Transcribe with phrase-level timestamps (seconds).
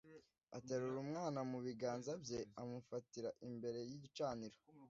[0.57, 4.57] Aterura umwana mu biganza bye, amufatira imbere y'igicaniro.